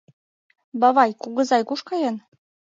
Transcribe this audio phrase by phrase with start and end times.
[0.79, 2.15] —Бавай, кугызай куш каен?